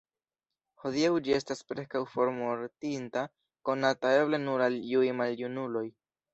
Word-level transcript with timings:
Hodiaŭ 0.85 1.11
ĝi 1.27 1.35
estas 1.39 1.61
preskaŭ 1.73 2.01
formortinta, 2.15 3.25
konata 3.71 4.17
eble 4.25 4.43
nur 4.49 4.67
al 4.71 4.83
iuj 4.97 5.07
maljunuloj. 5.23 5.89